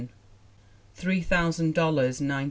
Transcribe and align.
Three 0.95 1.21
Thousand 1.21 1.75
Dollars, 1.75 2.19
1909. 2.21 2.39